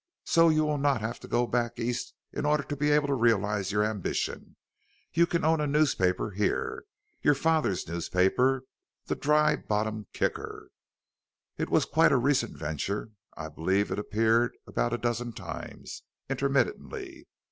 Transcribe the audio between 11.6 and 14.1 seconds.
was quite a recent venture; I believe it